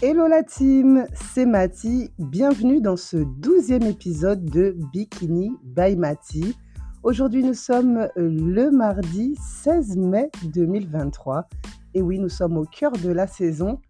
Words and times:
Hello 0.00 0.28
la 0.28 0.44
team, 0.44 1.08
c'est 1.12 1.44
Mati. 1.44 2.12
Bienvenue 2.20 2.80
dans 2.80 2.96
ce 2.96 3.16
douzième 3.16 3.82
épisode 3.82 4.44
de 4.44 4.76
Bikini 4.92 5.50
by 5.64 5.96
Mati. 5.96 6.56
Aujourd'hui, 7.02 7.42
nous 7.42 7.54
sommes 7.54 8.08
le 8.14 8.70
mardi 8.70 9.34
16 9.40 9.96
mai 9.96 10.30
2023. 10.44 11.48
Et 11.94 12.02
oui, 12.02 12.20
nous 12.20 12.28
sommes 12.28 12.58
au 12.58 12.64
cœur 12.64 12.92
de 12.92 13.10
la 13.10 13.26
saison 13.26 13.80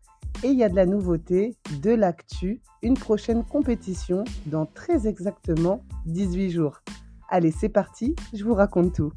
et 0.43 0.49
il 0.49 0.57
y 0.57 0.65
a 0.65 0.71
de 0.71 0.77
la 0.77 0.87
nouveauté, 0.87 1.59
de 1.83 1.91
l'actu, 1.91 2.63
une 2.81 2.95
prochaine 2.95 3.45
compétition 3.45 4.25
dans 4.47 4.65
très 4.65 5.07
exactement 5.07 5.85
18 6.07 6.51
jours. 6.51 6.81
Allez, 7.29 7.51
c'est 7.51 7.69
parti, 7.69 8.17
je 8.33 8.45
vous 8.45 8.55
raconte 8.55 8.95
tout. 8.95 9.13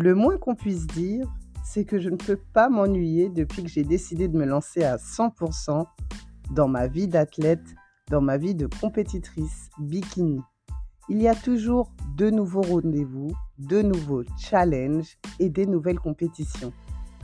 Le 0.00 0.14
moins 0.14 0.36
qu'on 0.36 0.54
puisse 0.54 0.86
dire, 0.86 1.26
c'est 1.64 1.84
que 1.84 1.98
je 1.98 2.08
ne 2.08 2.14
peux 2.14 2.38
pas 2.52 2.68
m'ennuyer 2.68 3.30
depuis 3.30 3.64
que 3.64 3.68
j'ai 3.68 3.82
décidé 3.82 4.28
de 4.28 4.38
me 4.38 4.44
lancer 4.44 4.84
à 4.84 4.94
100% 4.96 5.86
dans 6.52 6.68
ma 6.68 6.86
vie 6.86 7.08
d'athlète, 7.08 7.74
dans 8.08 8.20
ma 8.20 8.36
vie 8.36 8.54
de 8.54 8.68
compétitrice 8.80 9.70
bikini. 9.80 10.40
Il 11.08 11.20
y 11.20 11.26
a 11.26 11.34
toujours 11.34 11.90
de 12.16 12.30
nouveaux 12.30 12.62
rendez-vous, 12.62 13.32
de 13.58 13.82
nouveaux 13.82 14.22
challenges 14.38 15.18
et 15.40 15.48
des 15.48 15.66
nouvelles 15.66 15.98
compétitions. 15.98 16.72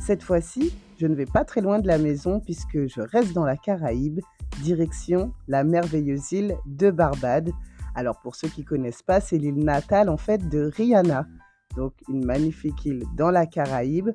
Cette 0.00 0.24
fois-ci, 0.24 0.74
je 0.98 1.06
ne 1.06 1.14
vais 1.14 1.26
pas 1.26 1.44
très 1.44 1.60
loin 1.60 1.78
de 1.78 1.86
la 1.86 1.98
maison 1.98 2.40
puisque 2.40 2.88
je 2.88 3.02
reste 3.02 3.34
dans 3.34 3.44
la 3.44 3.56
Caraïbe, 3.56 4.18
direction 4.64 5.32
la 5.46 5.62
merveilleuse 5.62 6.32
île 6.32 6.56
de 6.66 6.90
Barbade. 6.90 7.52
Alors 7.94 8.18
pour 8.20 8.34
ceux 8.34 8.48
qui 8.48 8.62
ne 8.62 8.66
connaissent 8.66 9.04
pas, 9.04 9.20
c'est 9.20 9.38
l'île 9.38 9.62
natale 9.62 10.08
en 10.08 10.16
fait 10.16 10.48
de 10.48 10.72
Rihanna 10.74 11.28
donc 11.76 11.92
une 12.08 12.24
magnifique 12.24 12.84
île 12.84 13.04
dans 13.16 13.30
la 13.30 13.46
Caraïbe. 13.46 14.10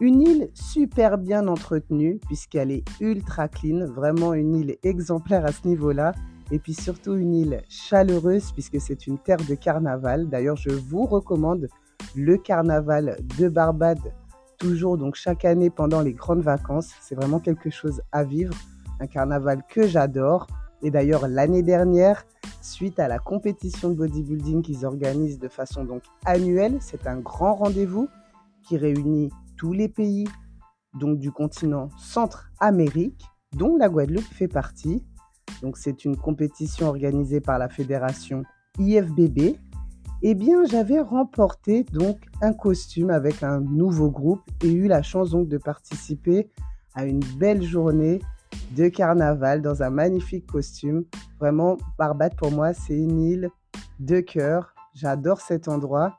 Une 0.00 0.22
île 0.22 0.50
super 0.54 1.18
bien 1.18 1.46
entretenue 1.46 2.18
puisqu'elle 2.26 2.70
est 2.70 2.84
ultra 3.00 3.48
clean, 3.48 3.86
vraiment 3.86 4.34
une 4.34 4.54
île 4.56 4.76
exemplaire 4.82 5.44
à 5.44 5.52
ce 5.52 5.68
niveau-là. 5.68 6.12
Et 6.50 6.58
puis 6.58 6.74
surtout 6.74 7.14
une 7.14 7.34
île 7.34 7.62
chaleureuse 7.68 8.52
puisque 8.52 8.80
c'est 8.80 9.06
une 9.06 9.18
terre 9.18 9.38
de 9.48 9.54
carnaval. 9.54 10.28
D'ailleurs, 10.28 10.56
je 10.56 10.70
vous 10.70 11.06
recommande 11.06 11.68
le 12.14 12.36
carnaval 12.36 13.18
de 13.38 13.48
Barbade, 13.48 14.12
toujours 14.58 14.98
donc 14.98 15.14
chaque 15.14 15.44
année 15.44 15.70
pendant 15.70 16.00
les 16.00 16.12
grandes 16.12 16.42
vacances. 16.42 16.90
C'est 17.00 17.14
vraiment 17.14 17.38
quelque 17.38 17.70
chose 17.70 18.02
à 18.12 18.24
vivre, 18.24 18.54
un 19.00 19.06
carnaval 19.06 19.62
que 19.68 19.86
j'adore. 19.86 20.46
Et 20.82 20.90
d'ailleurs, 20.90 21.28
l'année 21.28 21.62
dernière, 21.62 22.24
suite 22.64 22.98
à 22.98 23.08
la 23.08 23.18
compétition 23.18 23.90
de 23.90 23.94
bodybuilding 23.94 24.62
qu'ils 24.62 24.86
organisent 24.86 25.38
de 25.38 25.48
façon 25.48 25.84
donc 25.84 26.02
annuelle. 26.24 26.78
C'est 26.80 27.06
un 27.06 27.18
grand 27.18 27.54
rendez-vous 27.54 28.08
qui 28.62 28.76
réunit 28.76 29.30
tous 29.56 29.72
les 29.72 29.88
pays 29.88 30.26
donc 30.98 31.18
du 31.18 31.30
continent 31.30 31.88
Centre-Amérique, 31.98 33.24
dont 33.56 33.76
la 33.76 33.88
Guadeloupe 33.88 34.24
fait 34.24 34.48
partie. 34.48 35.04
Donc 35.62 35.76
c'est 35.76 36.04
une 36.04 36.16
compétition 36.16 36.88
organisée 36.88 37.40
par 37.40 37.58
la 37.58 37.68
fédération 37.68 38.42
IFBB. 38.78 39.56
Eh 40.22 40.34
bien, 40.34 40.64
j'avais 40.64 41.00
remporté 41.00 41.84
donc 41.84 42.18
un 42.40 42.54
costume 42.54 43.10
avec 43.10 43.42
un 43.42 43.60
nouveau 43.60 44.10
groupe 44.10 44.42
et 44.62 44.72
eu 44.72 44.88
la 44.88 45.02
chance 45.02 45.30
donc 45.30 45.48
de 45.48 45.58
participer 45.58 46.48
à 46.94 47.04
une 47.04 47.20
belle 47.38 47.62
journée 47.62 48.20
de 48.74 48.88
carnaval 48.88 49.62
dans 49.62 49.82
un 49.82 49.90
magnifique 49.90 50.46
costume. 50.46 51.04
Vraiment, 51.40 51.76
Barbade 51.98 52.36
pour 52.36 52.50
moi, 52.50 52.74
c'est 52.74 52.96
une 52.96 53.20
île 53.20 53.50
de 54.00 54.20
cœur. 54.20 54.74
J'adore 54.94 55.40
cet 55.40 55.68
endroit 55.68 56.18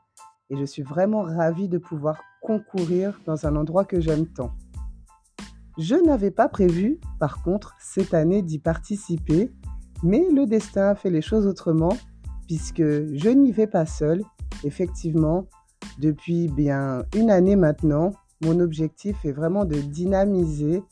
et 0.50 0.56
je 0.56 0.64
suis 0.64 0.82
vraiment 0.82 1.22
ravie 1.22 1.68
de 1.68 1.78
pouvoir 1.78 2.20
concourir 2.42 3.20
dans 3.26 3.46
un 3.46 3.56
endroit 3.56 3.84
que 3.84 4.00
j'aime 4.00 4.26
tant. 4.26 4.52
Je 5.78 5.94
n'avais 5.94 6.30
pas 6.30 6.48
prévu, 6.48 7.00
par 7.18 7.42
contre, 7.42 7.74
cette 7.80 8.14
année 8.14 8.42
d'y 8.42 8.58
participer, 8.58 9.52
mais 10.02 10.24
le 10.32 10.46
destin 10.46 10.90
a 10.90 10.94
fait 10.94 11.10
les 11.10 11.22
choses 11.22 11.46
autrement 11.46 11.96
puisque 12.46 12.82
je 12.82 13.28
n'y 13.28 13.52
vais 13.52 13.66
pas 13.66 13.86
seule. 13.86 14.22
Effectivement, 14.64 15.46
depuis 15.98 16.48
bien 16.48 17.04
une 17.14 17.30
année 17.30 17.56
maintenant, 17.56 18.12
mon 18.42 18.60
objectif 18.60 19.24
est 19.24 19.32
vraiment 19.32 19.64
de 19.64 19.76
dynamiser 19.76 20.82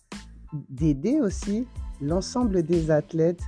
d'aider 0.68 1.20
aussi 1.20 1.66
l'ensemble 2.00 2.62
des 2.62 2.90
athlètes 2.90 3.42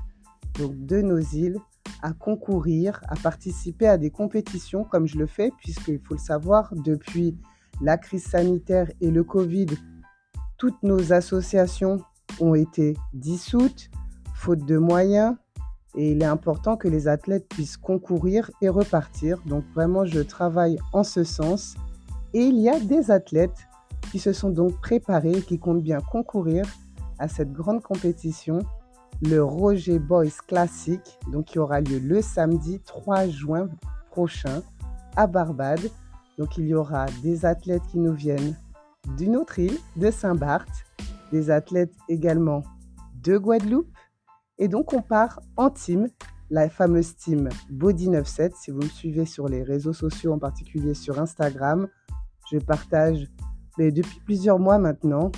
donc 0.58 0.74
de 0.86 1.00
nos 1.00 1.18
îles 1.18 1.58
à 2.02 2.12
concourir, 2.12 3.00
à 3.08 3.16
participer 3.16 3.88
à 3.88 3.98
des 3.98 4.10
compétitions 4.10 4.84
comme 4.84 5.06
je 5.06 5.18
le 5.18 5.26
fais, 5.26 5.50
puisqu'il 5.58 5.98
faut 5.98 6.14
le 6.14 6.20
savoir, 6.20 6.72
depuis 6.74 7.36
la 7.80 7.98
crise 7.98 8.24
sanitaire 8.24 8.90
et 9.00 9.10
le 9.10 9.24
Covid, 9.24 9.66
toutes 10.56 10.82
nos 10.82 11.12
associations 11.12 11.98
ont 12.40 12.54
été 12.54 12.96
dissoutes, 13.12 13.90
faute 14.34 14.64
de 14.64 14.78
moyens, 14.78 15.36
et 15.94 16.12
il 16.12 16.22
est 16.22 16.26
important 16.26 16.76
que 16.76 16.88
les 16.88 17.08
athlètes 17.08 17.48
puissent 17.48 17.78
concourir 17.78 18.50
et 18.60 18.68
repartir. 18.68 19.40
Donc 19.46 19.64
vraiment, 19.74 20.04
je 20.04 20.20
travaille 20.20 20.78
en 20.92 21.02
ce 21.02 21.24
sens. 21.24 21.74
Et 22.34 22.42
il 22.42 22.58
y 22.58 22.68
a 22.68 22.78
des 22.78 23.10
athlètes 23.10 23.66
qui 24.10 24.18
se 24.18 24.34
sont 24.34 24.50
donc 24.50 24.78
préparés, 24.80 25.40
qui 25.40 25.58
comptent 25.58 25.82
bien 25.82 26.00
concourir 26.00 26.66
à 27.18 27.28
cette 27.28 27.52
grande 27.52 27.82
compétition, 27.82 28.60
le 29.22 29.42
Roger 29.42 29.98
Boys 29.98 30.42
Classic, 30.46 31.00
donc 31.32 31.46
qui 31.46 31.58
aura 31.58 31.80
lieu 31.80 31.98
le 31.98 32.20
samedi 32.20 32.80
3 32.80 33.28
juin 33.28 33.68
prochain 34.10 34.62
à 35.16 35.26
Barbade. 35.26 35.90
Donc 36.38 36.58
il 36.58 36.66
y 36.66 36.74
aura 36.74 37.06
des 37.22 37.46
athlètes 37.46 37.86
qui 37.90 37.98
nous 37.98 38.12
viennent 38.12 38.56
d'une 39.16 39.36
autre 39.36 39.58
île, 39.58 39.78
de 39.96 40.10
Saint-Barth, 40.10 40.84
des 41.32 41.50
athlètes 41.50 41.94
également 42.08 42.62
de 43.22 43.38
Guadeloupe. 43.38 43.96
Et 44.58 44.68
donc 44.68 44.92
on 44.92 45.02
part 45.02 45.40
en 45.56 45.70
team, 45.70 46.08
la 46.50 46.68
fameuse 46.68 47.16
team 47.16 47.48
Body 47.70 48.10
97. 48.10 48.54
Si 48.56 48.70
vous 48.70 48.80
me 48.80 48.88
suivez 48.88 49.24
sur 49.24 49.48
les 49.48 49.62
réseaux 49.62 49.92
sociaux, 49.92 50.32
en 50.32 50.38
particulier 50.38 50.94
sur 50.94 51.18
Instagram, 51.18 51.88
je 52.50 52.58
partage 52.58 53.26
mais 53.78 53.90
depuis 53.92 54.20
plusieurs 54.20 54.58
mois 54.58 54.78
maintenant 54.78 55.30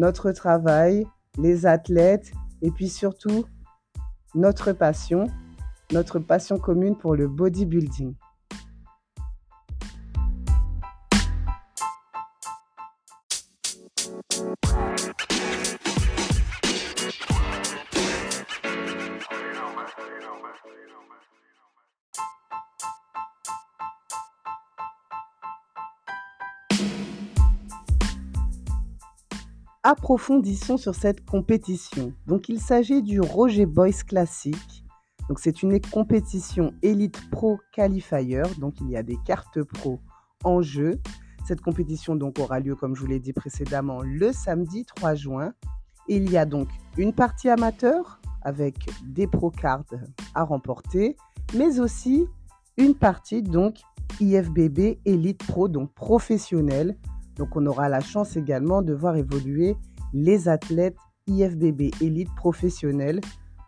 notre 0.00 0.32
travail, 0.32 1.06
les 1.36 1.66
athlètes 1.66 2.32
et 2.62 2.70
puis 2.70 2.88
surtout 2.88 3.44
notre 4.34 4.72
passion, 4.72 5.26
notre 5.92 6.18
passion 6.18 6.56
commune 6.56 6.96
pour 6.96 7.14
le 7.14 7.28
bodybuilding. 7.28 8.14
Approfondissons 29.82 30.76
sur 30.76 30.94
cette 30.94 31.24
compétition. 31.24 32.12
Donc 32.26 32.48
il 32.48 32.60
s'agit 32.60 33.02
du 33.02 33.20
Roger 33.20 33.66
Boys 33.66 34.04
Classic. 34.06 34.84
Donc 35.28 35.38
c'est 35.38 35.62
une 35.62 35.80
compétition 35.80 36.72
Elite 36.82 37.30
Pro 37.30 37.58
Qualifier. 37.72 38.42
Donc 38.58 38.80
il 38.80 38.90
y 38.90 38.96
a 38.96 39.02
des 39.02 39.16
cartes 39.24 39.62
pro 39.62 40.00
en 40.44 40.60
jeu. 40.60 41.00
Cette 41.46 41.62
compétition 41.62 42.14
donc 42.14 42.38
aura 42.38 42.60
lieu 42.60 42.74
comme 42.76 42.94
je 42.94 43.00
vous 43.00 43.06
l'ai 43.06 43.20
dit 43.20 43.32
précédemment 43.32 44.02
le 44.02 44.32
samedi 44.32 44.84
3 44.84 45.14
juin. 45.14 45.52
Il 46.08 46.30
y 46.30 46.36
a 46.36 46.44
donc 46.44 46.68
une 46.96 47.12
partie 47.12 47.48
amateur 47.48 48.20
avec 48.42 48.74
des 49.04 49.26
pro 49.26 49.50
cards 49.50 49.84
à 50.34 50.44
remporter, 50.44 51.16
mais 51.54 51.78
aussi 51.80 52.26
une 52.76 52.94
partie 52.94 53.42
donc 53.42 53.78
IFBB 54.20 54.98
Elite 55.04 55.46
Pro 55.46 55.68
donc 55.68 55.92
professionnelle 55.94 56.96
donc 57.40 57.56
on 57.56 57.64
aura 57.64 57.88
la 57.88 58.00
chance 58.00 58.36
également 58.36 58.82
de 58.82 58.92
voir 58.92 59.16
évoluer 59.16 59.74
les 60.12 60.50
athlètes 60.50 60.98
IFBB 61.26 61.90
élite 62.02 62.28
professionnels. 62.36 63.22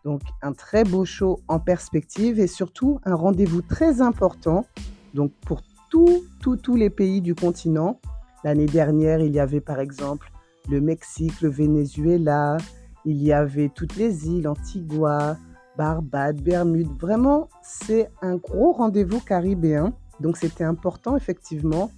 Donc 0.05 0.21
un 0.43 0.53
très 0.53 0.85
beau 0.85 1.07
show 1.07 1.41
en 1.49 1.59
perspective 1.59 2.39
et 2.39 2.49
surtout 2.49 3.01
un 3.05 3.15
rendez-vous 3.15 3.63
très 3.63 4.03
important 4.03 4.67
donc 5.15 5.33
pour 5.47 5.63
tous 5.91 6.23
tous 6.41 6.77
les 6.77 6.91
pays 6.91 7.23
du 7.23 7.35
continent. 7.35 7.99
L'année 8.45 8.67
dernière, 8.67 9.21
il 9.21 9.33
y 9.33 9.41
avait 9.41 9.61
par 9.61 9.81
exemple 9.81 10.31
le 10.69 10.83
Mexique, 10.83 11.41
le 11.41 11.49
Venezuela, 11.49 12.59
il 13.07 13.23
y 13.23 13.33
avait 13.33 13.71
toutes 13.71 13.97
les 13.97 14.29
îles, 14.29 14.49
Antigua, 14.49 15.39
Barbade, 15.79 16.43
Bermude. 16.43 16.91
Vraiment, 17.01 17.49
c'est 17.63 18.11
un 18.21 18.37
gros 18.37 18.73
rendez-vous 18.73 19.21
caribéen. 19.21 19.95
Donc 20.21 20.37
c'était 20.37 20.65
important 20.65 21.17
effectivement 21.17 21.91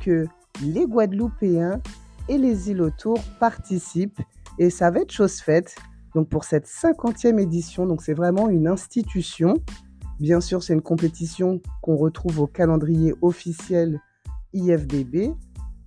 que 0.00 0.26
les 0.62 0.86
Guadeloupéens 0.86 1.80
et 2.28 2.38
les 2.38 2.70
îles 2.70 2.82
autour 2.82 3.18
participent 3.40 4.20
et 4.58 4.70
ça 4.70 4.90
va 4.90 5.00
être 5.00 5.12
chose 5.12 5.40
faite. 5.40 5.74
Donc 6.14 6.28
pour 6.28 6.44
cette 6.44 6.66
50e 6.66 7.38
édition, 7.40 7.86
donc 7.86 8.02
c'est 8.02 8.14
vraiment 8.14 8.48
une 8.48 8.68
institution. 8.68 9.56
Bien 10.20 10.40
sûr, 10.40 10.62
c'est 10.62 10.74
une 10.74 10.82
compétition 10.82 11.60
qu'on 11.82 11.96
retrouve 11.96 12.40
au 12.40 12.46
calendrier 12.46 13.14
officiel 13.20 14.00
IFBB. 14.52 15.34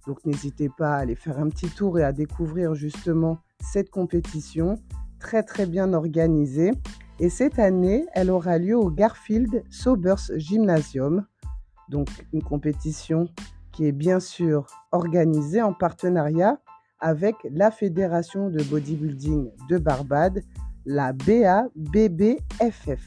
Donc 0.05 0.25
n'hésitez 0.25 0.69
pas 0.69 0.95
à 0.95 0.97
aller 0.97 1.15
faire 1.15 1.39
un 1.39 1.49
petit 1.49 1.69
tour 1.69 1.97
et 1.97 2.03
à 2.03 2.11
découvrir 2.11 2.75
justement 2.75 3.39
cette 3.61 3.89
compétition 3.89 4.75
très 5.19 5.43
très 5.43 5.65
bien 5.65 5.93
organisée. 5.93 6.71
Et 7.19 7.29
cette 7.29 7.57
année, 7.57 8.05
elle 8.13 8.29
aura 8.29 8.57
lieu 8.57 8.77
au 8.77 8.91
Garfield 8.91 9.63
Sobers 9.69 10.37
Gymnasium. 10.37 11.25
Donc 11.89 12.09
une 12.33 12.43
compétition 12.43 13.29
qui 13.77 13.85
est 13.85 13.91
bien 13.91 14.19
sûr 14.19 14.65
organisée 14.91 15.61
en 15.61 15.71
partenariat 15.71 16.59
avec 16.99 17.35
la 17.51 17.69
Fédération 17.69 18.49
de 18.49 18.63
bodybuilding 18.63 19.51
de 19.69 19.77
Barbade, 19.77 20.41
la 20.87 21.13
BABBFF. 21.13 23.03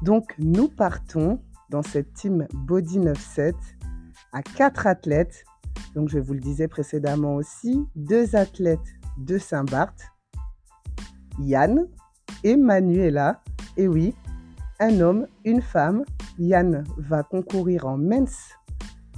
Donc 0.00 0.34
nous 0.38 0.68
partons 0.68 1.38
dans 1.68 1.82
cette 1.82 2.14
team 2.14 2.48
Body 2.54 2.98
97 2.98 3.54
à 4.32 4.42
quatre 4.42 4.86
athlètes. 4.86 5.44
Donc 5.94 6.08
je 6.08 6.18
vous 6.18 6.32
le 6.32 6.40
disais 6.40 6.66
précédemment 6.66 7.34
aussi, 7.34 7.86
deux 7.96 8.34
athlètes 8.34 8.78
de 9.18 9.36
Saint-Barth, 9.36 10.00
Yann 11.40 11.86
et 12.42 12.56
Manuela. 12.56 13.42
Et 13.76 13.86
oui, 13.86 14.14
un 14.78 14.98
homme, 15.00 15.26
une 15.44 15.60
femme. 15.60 16.06
Yann 16.38 16.84
va 16.96 17.22
concourir 17.22 17.86
en 17.86 17.98
men's 17.98 18.54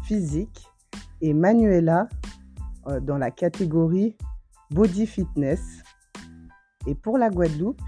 physique 0.04 0.68
et 1.20 1.34
Manuela 1.34 2.08
euh, 2.88 3.00
dans 3.00 3.18
la 3.18 3.30
catégorie 3.30 4.16
body 4.70 5.06
fitness. 5.06 5.82
Et 6.86 6.94
pour 6.94 7.18
la 7.18 7.30
Guadeloupe, 7.30 7.80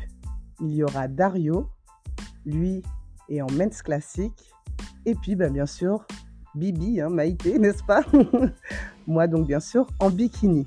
il 0.61 0.75
y 0.75 0.85
aura 0.85 1.09
Dario, 1.09 1.69
lui 2.47 2.83
est 3.29 3.41
en 3.41 3.51
men's 3.53 3.83
classique. 3.83 4.53
Et 5.07 5.15
puis, 5.15 5.35
ben, 5.35 5.53
bien 5.53 5.67
sûr, 5.67 6.07
Bibi, 6.55 7.01
hein, 7.01 7.09
Maïté, 7.09 7.59
n'est-ce 7.59 7.83
pas? 7.83 8.03
Moi, 9.07 9.27
donc, 9.27 9.47
bien 9.47 9.61
sûr, 9.61 9.87
en 9.99 10.11
bikini. 10.11 10.65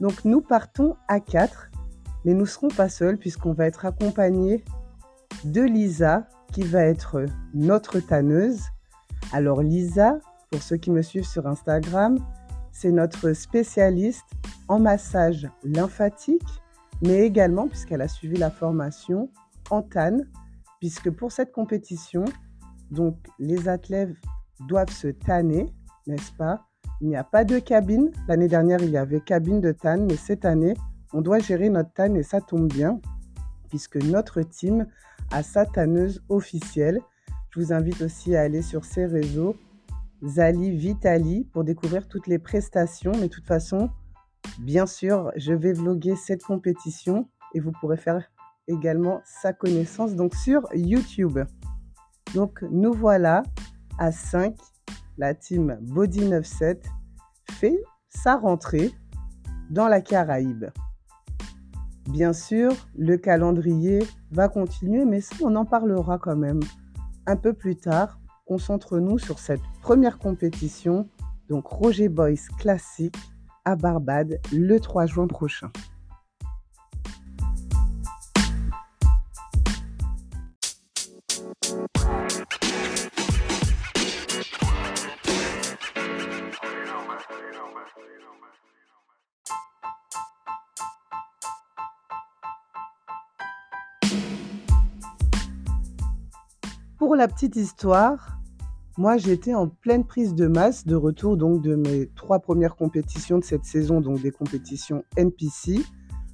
Donc, 0.00 0.24
nous 0.24 0.40
partons 0.40 0.96
à 1.08 1.20
4, 1.20 1.70
mais 2.24 2.34
nous 2.34 2.40
ne 2.40 2.46
serons 2.46 2.68
pas 2.68 2.88
seuls 2.88 3.18
puisqu'on 3.18 3.52
va 3.52 3.66
être 3.66 3.86
accompagnés 3.86 4.64
de 5.44 5.62
Lisa, 5.62 6.28
qui 6.52 6.62
va 6.62 6.82
être 6.82 7.24
notre 7.54 8.00
tanneuse. 8.00 8.60
Alors, 9.32 9.62
Lisa, 9.62 10.18
pour 10.52 10.62
ceux 10.62 10.76
qui 10.76 10.90
me 10.90 11.00
suivent 11.00 11.26
sur 11.26 11.46
Instagram, 11.46 12.18
c'est 12.72 12.92
notre 12.92 13.32
spécialiste 13.32 14.26
en 14.68 14.78
massage 14.78 15.48
lymphatique, 15.64 16.46
mais 17.00 17.20
également, 17.20 17.68
puisqu'elle 17.68 18.02
a 18.02 18.08
suivi 18.08 18.36
la 18.36 18.50
formation, 18.50 19.30
en 19.70 19.82
TAN, 19.82 20.18
puisque 20.78 21.10
pour 21.10 21.32
cette 21.32 21.52
compétition, 21.52 22.26
donc 22.90 23.16
les 23.38 23.66
athlètes 23.66 24.14
doivent 24.68 24.92
se 24.92 25.08
tanner, 25.08 25.72
n'est-ce 26.06 26.32
pas? 26.32 26.66
Il 27.00 27.08
n'y 27.08 27.16
a 27.16 27.24
pas 27.24 27.44
de 27.44 27.58
cabine. 27.58 28.10
L'année 28.28 28.48
dernière, 28.48 28.82
il 28.82 28.90
y 28.90 28.98
avait 28.98 29.20
cabine 29.20 29.60
de 29.60 29.72
TAN, 29.72 30.04
mais 30.06 30.16
cette 30.16 30.44
année, 30.44 30.74
on 31.14 31.22
doit 31.22 31.38
gérer 31.38 31.70
notre 31.70 31.94
TAN 31.94 32.14
et 32.14 32.22
ça 32.22 32.42
tombe 32.42 32.70
bien, 32.70 33.00
puisque 33.70 33.96
notre 33.96 34.42
team 34.42 34.86
a 35.30 35.42
sa 35.42 35.64
tanneuse 35.64 36.22
officielle. 36.28 37.00
Je 37.50 37.60
vous 37.60 37.72
invite 37.72 38.02
aussi 38.02 38.36
à 38.36 38.42
aller 38.42 38.60
sur 38.60 38.84
ses 38.84 39.06
réseaux 39.06 39.56
Zali 40.24 40.70
Vitali 40.70 41.44
pour 41.52 41.64
découvrir 41.64 42.08
toutes 42.08 42.26
les 42.26 42.38
prestations. 42.38 43.12
Mais 43.12 43.28
de 43.28 43.32
toute 43.32 43.46
façon, 43.46 43.90
bien 44.60 44.86
sûr, 44.86 45.32
je 45.36 45.52
vais 45.52 45.72
vloguer 45.72 46.16
cette 46.16 46.42
compétition 46.42 47.28
et 47.54 47.60
vous 47.60 47.72
pourrez 47.72 47.96
faire 47.96 48.30
également 48.68 49.20
sa 49.24 49.52
connaissance 49.52 50.14
donc 50.14 50.34
sur 50.34 50.62
YouTube. 50.74 51.38
Donc 52.34 52.62
nous 52.70 52.92
voilà 52.92 53.42
à 53.98 54.12
5. 54.12 54.56
La 55.18 55.34
team 55.34 55.78
Body 55.82 56.20
97 56.20 56.86
fait 57.50 57.78
sa 58.08 58.36
rentrée 58.36 58.90
dans 59.70 59.88
la 59.88 60.00
Caraïbe. 60.00 60.66
Bien 62.08 62.32
sûr, 62.32 62.72
le 62.96 63.16
calendrier 63.16 64.00
va 64.30 64.48
continuer, 64.48 65.04
mais 65.04 65.20
ça, 65.20 65.36
on 65.42 65.54
en 65.54 65.64
parlera 65.64 66.18
quand 66.18 66.36
même 66.36 66.60
un 67.26 67.36
peu 67.36 67.52
plus 67.52 67.76
tard 67.76 68.18
concentre-nous 68.44 69.18
sur 69.18 69.38
cette 69.38 69.62
première 69.82 70.18
compétition, 70.18 71.08
donc 71.48 71.66
Roger 71.66 72.08
Boys 72.08 72.48
Classique 72.58 73.16
à 73.64 73.76
Barbade 73.76 74.40
le 74.52 74.80
3 74.80 75.06
juin 75.06 75.26
prochain. 75.26 75.70
Pour 96.98 97.16
la 97.16 97.26
petite 97.26 97.56
histoire, 97.56 98.31
moi, 98.98 99.16
j'étais 99.16 99.54
en 99.54 99.68
pleine 99.68 100.04
prise 100.04 100.34
de 100.34 100.46
masse, 100.46 100.86
de 100.86 100.94
retour 100.94 101.38
donc 101.38 101.62
de 101.62 101.76
mes 101.76 102.10
trois 102.14 102.40
premières 102.40 102.76
compétitions 102.76 103.38
de 103.38 103.44
cette 103.44 103.64
saison, 103.64 104.02
donc 104.02 104.20
des 104.20 104.30
compétitions 104.30 105.02
NPC. 105.16 105.80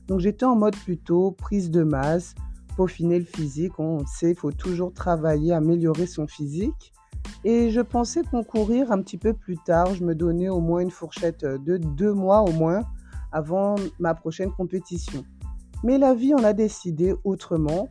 Donc 0.09 0.19
j'étais 0.19 0.45
en 0.45 0.57
mode 0.57 0.75
plutôt 0.75 1.31
prise 1.31 1.71
de 1.71 1.85
masse, 1.85 2.35
peaufiner 2.77 3.21
le 3.21 3.25
physique. 3.25 3.79
On 3.79 4.05
sait, 4.07 4.31
il 4.31 4.37
faut 4.37 4.51
toujours 4.51 4.93
travailler, 4.93 5.53
améliorer 5.53 6.07
son 6.07 6.27
physique. 6.27 6.93
Et 7.45 7.71
je 7.71 7.81
pensais 7.81 8.23
concourir 8.25 8.91
un 8.91 9.03
petit 9.03 9.19
peu 9.19 9.35
plus 9.35 9.59
tard. 9.59 9.95
Je 9.95 10.03
me 10.03 10.17
donnais 10.17 10.49
au 10.49 10.61
moins 10.61 10.81
une 10.81 10.91
fourchette 10.91 11.45
de 11.45 11.77
deux 11.77 12.13
mois 12.13 12.41
au 12.41 12.51
moins 12.51 12.81
avant 13.31 13.77
ma 14.01 14.15
prochaine 14.15 14.51
compétition. 14.51 15.25
Mais 15.85 15.97
la 15.97 16.13
vie 16.13 16.35
en 16.35 16.43
a 16.43 16.55
décidé 16.55 17.15
autrement. 17.23 17.89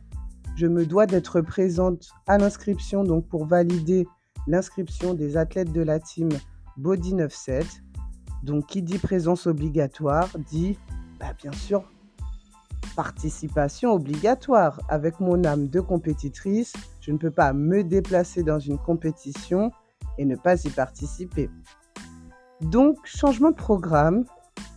Je 0.56 0.66
me 0.66 0.84
dois 0.84 1.06
d'être 1.06 1.40
présente 1.40 2.10
à 2.26 2.36
l'inscription 2.36 3.02
donc 3.02 3.26
pour 3.28 3.46
valider 3.46 4.06
l'inscription 4.48 5.14
des 5.14 5.36
athlètes 5.36 5.72
de 5.72 5.82
la 5.82 6.00
team 6.00 6.30
Body 6.76 7.10
97. 7.10 7.66
Donc, 8.42 8.66
qui 8.66 8.82
dit 8.82 8.98
présence 8.98 9.46
obligatoire 9.46 10.28
dit, 10.50 10.78
bah, 11.20 11.34
bien 11.40 11.52
sûr, 11.52 11.84
participation 12.96 13.92
obligatoire. 13.92 14.80
Avec 14.88 15.20
mon 15.20 15.44
âme 15.44 15.68
de 15.68 15.80
compétitrice, 15.80 16.72
je 17.00 17.12
ne 17.12 17.18
peux 17.18 17.30
pas 17.30 17.52
me 17.52 17.84
déplacer 17.84 18.42
dans 18.42 18.58
une 18.58 18.78
compétition 18.78 19.70
et 20.16 20.24
ne 20.24 20.36
pas 20.36 20.64
y 20.64 20.70
participer. 20.70 21.50
Donc, 22.60 22.98
changement 23.04 23.50
de 23.50 23.56
programme. 23.56 24.24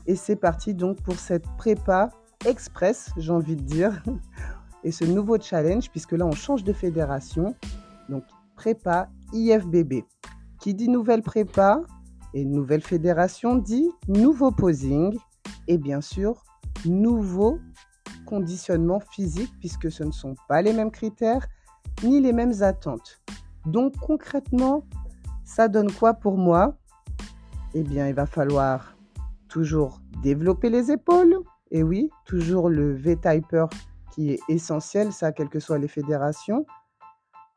Et 0.08 0.16
c'est 0.16 0.36
parti 0.36 0.74
donc 0.74 1.02
pour 1.02 1.16
cette 1.16 1.46
prépa 1.58 2.10
express, 2.46 3.12
j'ai 3.18 3.32
envie 3.32 3.56
de 3.56 3.62
dire, 3.62 4.04
et 4.84 4.92
ce 4.92 5.06
nouveau 5.06 5.40
challenge, 5.40 5.92
puisque 5.92 6.14
là, 6.14 6.26
on 6.26 6.32
change 6.32 6.64
de 6.64 6.74
fédération. 6.74 7.56
Donc, 8.10 8.24
prépa 8.56 9.10
IFBB. 9.34 10.04
Qui 10.60 10.74
dit 10.74 10.90
nouvelle 10.90 11.22
prépa 11.22 11.82
et 12.34 12.46
nouvelle 12.46 12.82
fédération 12.82 13.56
dit 13.56 13.90
nouveau 14.08 14.52
posing 14.52 15.18
et 15.68 15.78
bien 15.78 16.02
sûr 16.02 16.44
nouveau 16.86 17.60
conditionnement 18.26 19.00
physique 19.00 19.52
puisque 19.60 19.92
ce 19.92 20.04
ne 20.04 20.12
sont 20.12 20.36
pas 20.48 20.62
les 20.62 20.74
mêmes 20.74 20.92
critères 20.92 21.48
ni 22.04 22.20
les 22.22 22.34
mêmes 22.34 22.62
attentes. 22.62 23.22
Donc 23.66 23.94
concrètement, 23.98 24.84
ça 25.44 25.68
donne 25.68 25.92
quoi 25.92 26.14
pour 26.14 26.38
moi? 26.38 26.78
Eh 27.74 27.84
bien, 27.84 28.08
il 28.08 28.14
va 28.14 28.26
falloir 28.26 28.96
toujours 29.48 30.02
développer 30.24 30.70
les 30.70 30.92
épaules. 30.92 31.38
Et 31.72 31.84
oui, 31.84 32.10
toujours 32.26 32.70
le 32.70 32.94
V-Typer 32.94 33.68
qui 34.14 34.32
est 34.32 34.40
essentiel, 34.50 35.14
ça, 35.14 35.32
quelles 35.32 35.50
que 35.50 35.60
soient 35.60 35.78
les 35.78 35.88
fédérations. 35.88 36.66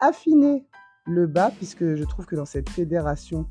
Affiner 0.00 0.66
le 1.06 1.26
bas, 1.26 1.50
puisque 1.50 1.94
je 1.94 2.04
trouve 2.04 2.26
que 2.26 2.36
dans 2.36 2.44
cette 2.44 2.68
fédération, 2.68 3.46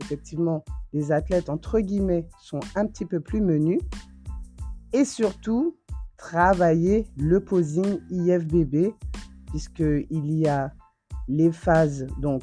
effectivement, 0.00 0.64
les 0.92 1.12
athlètes, 1.12 1.48
entre 1.48 1.80
guillemets, 1.80 2.28
sont 2.40 2.60
un 2.74 2.86
petit 2.86 3.04
peu 3.04 3.20
plus 3.20 3.40
menus. 3.40 3.80
Et 4.92 5.04
surtout, 5.04 5.76
travailler 6.16 7.06
le 7.16 7.40
posing 7.40 8.00
IFBB, 8.10 8.94
puisqu'il 9.46 10.32
y 10.32 10.48
a 10.48 10.72
les 11.28 11.52
phases, 11.52 12.06
donc 12.20 12.42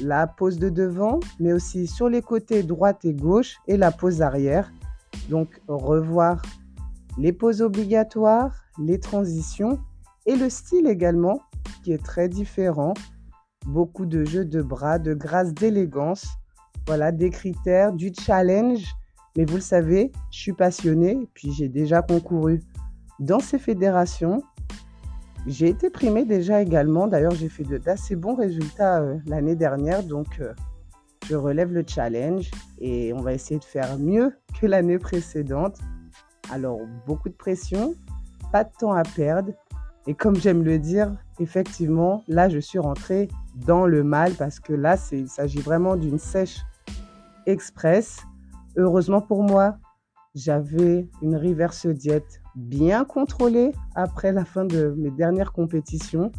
la 0.00 0.26
pose 0.26 0.58
de 0.58 0.68
devant, 0.68 1.20
mais 1.38 1.52
aussi 1.52 1.86
sur 1.86 2.08
les 2.08 2.22
côtés 2.22 2.62
droite 2.62 3.04
et 3.04 3.14
gauche, 3.14 3.56
et 3.66 3.76
la 3.76 3.92
pose 3.92 4.22
arrière. 4.22 4.72
Donc, 5.28 5.60
revoir 5.68 6.42
les 7.18 7.32
poses 7.32 7.62
obligatoires, 7.62 8.64
les 8.78 8.98
transitions, 8.98 9.78
et 10.26 10.36
le 10.36 10.50
style 10.50 10.88
également, 10.88 11.40
qui 11.82 11.92
est 11.92 12.02
très 12.02 12.28
différent 12.28 12.94
beaucoup 13.66 14.06
de 14.06 14.24
jeux 14.24 14.44
de 14.44 14.62
bras, 14.62 14.98
de 14.98 15.14
grâce, 15.14 15.52
d'élégance. 15.52 16.26
Voilà, 16.86 17.12
des 17.12 17.30
critères, 17.30 17.92
du 17.92 18.12
challenge. 18.14 18.84
Mais 19.36 19.44
vous 19.44 19.56
le 19.56 19.62
savez, 19.62 20.12
je 20.30 20.38
suis 20.38 20.52
passionnée, 20.52 21.28
puis 21.34 21.52
j'ai 21.52 21.68
déjà 21.68 22.02
concouru 22.02 22.60
dans 23.20 23.40
ces 23.40 23.58
fédérations, 23.58 24.42
j'ai 25.46 25.68
été 25.68 25.90
primée 25.90 26.24
déjà 26.24 26.62
également. 26.62 27.06
D'ailleurs, 27.06 27.34
j'ai 27.34 27.48
fait 27.48 27.64
d'assez 27.64 28.16
bons 28.16 28.34
résultats 28.34 29.00
euh, 29.00 29.18
l'année 29.26 29.54
dernière. 29.54 30.02
Donc, 30.02 30.40
euh, 30.40 30.52
je 31.28 31.36
relève 31.36 31.72
le 31.72 31.84
challenge 31.86 32.50
et 32.78 33.12
on 33.12 33.20
va 33.20 33.34
essayer 33.34 33.60
de 33.60 33.64
faire 33.64 33.98
mieux 33.98 34.32
que 34.60 34.66
l'année 34.66 34.98
précédente. 34.98 35.78
Alors, 36.50 36.80
beaucoup 37.06 37.28
de 37.28 37.34
pression, 37.34 37.94
pas 38.52 38.64
de 38.64 38.70
temps 38.78 38.92
à 38.92 39.02
perdre. 39.02 39.52
Et 40.06 40.14
comme 40.14 40.36
j'aime 40.36 40.62
le 40.62 40.78
dire, 40.78 41.12
effectivement, 41.40 42.24
là, 42.28 42.48
je 42.48 42.58
suis 42.58 42.78
rentrée 42.78 43.28
dans 43.54 43.86
le 43.86 44.04
mal 44.04 44.32
parce 44.34 44.60
que 44.60 44.72
là, 44.72 44.96
il 45.12 45.28
s'agit 45.28 45.60
vraiment 45.60 45.96
d'une 45.96 46.18
sèche 46.18 46.60
express. 47.46 48.22
Heureusement 48.76 49.22
pour 49.22 49.42
moi, 49.42 49.78
j'avais 50.34 51.08
une 51.22 51.36
reverse 51.36 51.86
diète 51.86 52.42
bien 52.54 53.04
contrôlée 53.04 53.72
après 53.94 54.32
la 54.32 54.44
fin 54.44 54.64
de 54.64 54.94
mes 54.98 55.10
dernières 55.10 55.52
compétitions. 55.52 56.32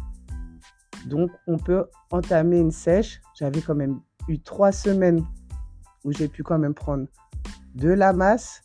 Donc, 1.06 1.30
on 1.46 1.58
peut 1.58 1.86
entamer 2.10 2.58
une 2.58 2.70
sèche. 2.70 3.20
J'avais 3.34 3.60
quand 3.60 3.74
même 3.74 4.00
eu 4.28 4.38
trois 4.38 4.72
semaines 4.72 5.24
où 6.04 6.12
j'ai 6.12 6.28
pu 6.28 6.42
quand 6.42 6.58
même 6.58 6.74
prendre 6.74 7.06
de 7.74 7.88
la 7.88 8.12
masse. 8.12 8.62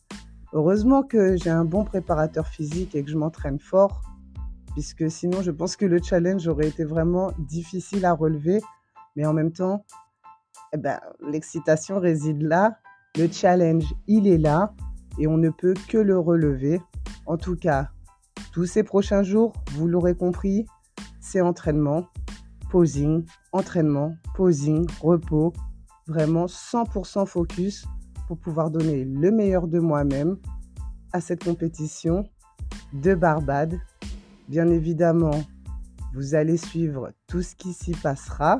Heureusement 0.53 1.01
que 1.01 1.38
j'ai 1.38 1.50
un 1.50 1.65
bon 1.65 1.86
préparateur 1.86 2.48
physique 2.48 2.93
et 2.96 3.03
que 3.03 3.10
je 3.10 3.17
m'entraîne 3.17 3.60
fort, 3.60 4.01
puisque 4.73 5.09
sinon 5.09 5.41
je 5.41 5.51
pense 5.51 5.75
que 5.75 5.85
le 5.85 6.01
challenge 6.01 6.47
aurait 6.47 6.67
été 6.67 6.83
vraiment 6.83 7.31
difficile 7.39 8.05
à 8.05 8.13
relever. 8.13 8.61
Mais 9.15 9.25
en 9.25 9.33
même 9.33 9.51
temps, 9.51 9.85
eh 10.73 10.77
ben, 10.77 10.99
l'excitation 11.19 11.99
réside 11.99 12.41
là. 12.41 12.77
Le 13.17 13.29
challenge, 13.29 13.93
il 14.07 14.27
est 14.27 14.37
là 14.37 14.73
et 15.19 15.27
on 15.27 15.37
ne 15.37 15.49
peut 15.49 15.73
que 15.89 15.97
le 15.97 16.17
relever. 16.17 16.81
En 17.25 17.37
tout 17.37 17.55
cas, 17.55 17.89
tous 18.53 18.65
ces 18.65 18.83
prochains 18.83 19.23
jours, 19.23 19.53
vous 19.73 19.87
l'aurez 19.87 20.15
compris, 20.15 20.65
c'est 21.19 21.41
entraînement, 21.41 22.07
posing, 22.69 23.25
entraînement, 23.51 24.15
posing, 24.35 24.87
repos, 25.01 25.53
vraiment 26.07 26.45
100% 26.45 27.25
focus 27.25 27.85
pour 28.27 28.37
pouvoir 28.37 28.71
donner 28.71 29.03
le 29.03 29.31
meilleur 29.31 29.67
de 29.67 29.79
moi-même 29.79 30.37
à 31.11 31.19
cette 31.19 31.43
compétition 31.43 32.23
de 32.93 33.13
Barbade. 33.13 33.77
Bien 34.51 34.70
évidemment, 34.70 35.46
vous 36.13 36.36
allez 36.36 36.58
suivre 36.58 37.13
tout 37.25 37.41
ce 37.41 37.55
qui 37.55 37.72
s'y 37.72 37.93
passera. 37.93 38.58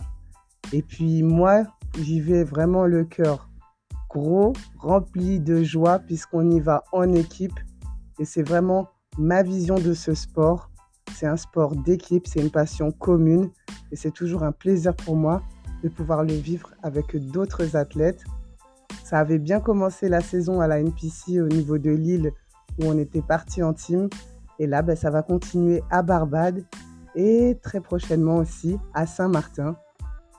Et 0.72 0.82
puis 0.82 1.22
moi, 1.22 1.64
j'y 2.00 2.22
vais 2.22 2.46
vraiment 2.46 2.86
le 2.86 3.04
cœur 3.04 3.50
gros, 4.10 4.54
rempli 4.80 5.42
de 5.42 5.64
joie 5.64 6.00
puisqu'on 6.00 6.50
y 6.50 6.62
va 6.62 6.86
en 6.94 7.12
équipe. 7.12 7.60
Et 8.20 8.24
c'est 8.24 8.42
vraiment 8.42 8.88
ma 9.18 9.44
vision 9.44 9.76
de 9.76 9.94
ce 9.94 10.14
sport. 10.14 10.72
C'est 11.14 11.28
un 11.28 11.36
sport 11.36 11.76
d'équipe, 11.76 12.26
c'est 12.26 12.40
une 12.40 12.52
passion 12.52 12.94
commune 12.94 13.50
et 13.92 13.98
c'est 13.98 14.12
toujours 14.12 14.44
un 14.44 14.54
plaisir 14.54 14.96
pour 14.96 15.18
moi 15.18 15.42
de 15.84 15.90
pouvoir 15.90 16.24
le 16.24 16.36
vivre 16.36 16.72
avec 16.84 17.18
d'autres 17.18 17.76
athlètes. 17.76 18.24
Ça 19.04 19.20
avait 19.20 19.40
bien 19.40 19.60
commencé 19.60 20.08
la 20.08 20.22
saison 20.22 20.62
à 20.62 20.68
la 20.68 20.80
NPC 20.80 21.42
au 21.42 21.50
niveau 21.50 21.78
de 21.78 21.92
Lille 21.92 22.32
où 22.80 22.86
on 22.86 22.98
était 22.98 23.22
parti 23.22 23.62
en 23.62 23.74
team. 23.74 24.08
Et 24.62 24.68
là, 24.68 24.84
ben, 24.84 24.96
ça 24.96 25.10
va 25.10 25.24
continuer 25.24 25.82
à 25.90 26.04
Barbade 26.04 26.64
et 27.16 27.58
très 27.64 27.82
prochainement 27.82 28.38
aussi 28.38 28.78
à 28.94 29.08
Saint-Martin. 29.08 29.76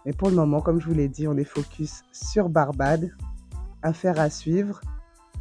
Mais 0.07 0.13
pour 0.13 0.31
le 0.31 0.37
moment, 0.37 0.61
comme 0.61 0.81
je 0.81 0.87
vous 0.87 0.95
l'ai 0.95 1.09
dit, 1.09 1.27
on 1.27 1.37
est 1.37 1.43
focus 1.43 2.05
sur 2.13 2.49
Barbade. 2.49 3.11
Affaire 3.83 4.21
à 4.21 4.31
suivre. 4.31 4.81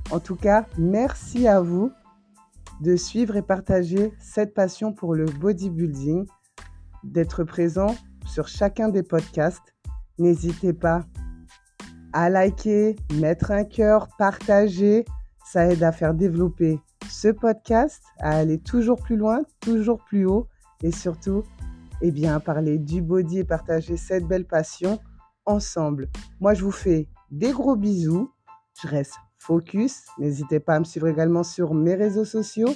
En 0.10 0.20
tout 0.20 0.36
cas, 0.36 0.66
merci 0.80 1.48
à 1.48 1.62
vous 1.62 1.92
de 2.82 2.96
suivre 2.96 3.36
et 3.36 3.44
partager 3.44 4.14
cette 4.20 4.56
passion 4.56 4.94
pour 4.94 5.14
le 5.14 5.26
bodybuilding, 5.26 6.26
d'être 7.04 7.44
présent 7.44 7.96
sur 8.26 8.48
chacun 8.48 8.90
des 8.90 9.04
podcasts. 9.04 9.76
N'hésitez 10.18 10.74
pas 10.74 11.06
à 12.14 12.32
liker, 12.32 12.96
mettre 13.14 13.52
un 13.52 13.64
cœur, 13.64 14.08
partager. 14.18 15.06
Ça 15.46 15.68
aide 15.68 15.84
à 15.84 15.92
faire 15.92 16.16
développer 16.16 16.80
ce 17.10 17.30
podcast, 17.30 18.04
à 18.20 18.38
aller 18.38 18.60
toujours 18.60 19.02
plus 19.02 19.18
loin, 19.18 19.42
toujours 19.60 20.04
plus 20.04 20.26
haut 20.26 20.48
et 20.84 20.92
surtout, 20.92 21.44
eh 22.02 22.12
bien, 22.12 22.40
parler 22.40 22.78
du 22.78 23.02
body 23.02 23.40
et 23.40 23.44
partager 23.44 23.98
cette 23.98 24.26
belle 24.26 24.46
passion 24.46 25.00
ensemble. 25.46 26.10
Moi, 26.40 26.54
je 26.54 26.64
vous 26.64 26.72
fais 26.72 27.08
des 27.30 27.52
gros 27.52 27.76
bisous. 27.76 28.32
Je 28.82 28.88
reste 28.88 29.14
focus. 29.38 30.06
N'hésitez 30.20 30.60
pas 30.60 30.76
à 30.76 30.80
me 30.80 30.86
suivre 30.86 31.08
également 31.08 31.44
sur 31.44 31.74
mes 31.74 31.96
réseaux 31.96 32.26
sociaux, 32.26 32.74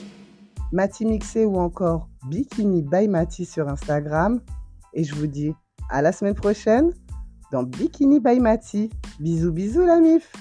Mati 0.72 1.06
Mixé 1.06 1.46
ou 1.46 1.58
encore 1.58 2.10
Bikini 2.28 2.82
by 2.82 3.08
Mati 3.08 3.46
sur 3.46 3.70
Instagram. 3.70 4.42
Et 4.94 5.04
je 5.04 5.16
vous 5.16 5.28
dis 5.28 5.54
à 5.90 6.02
la 6.02 6.12
semaine 6.12 6.36
prochaine 6.36 6.92
dans 7.52 7.64
Bikini 7.64 8.20
by 8.20 8.40
Mati. 8.40 8.90
Bisous, 9.20 9.52
bisous 9.52 9.86
la 9.86 10.00
MIF 10.00 10.32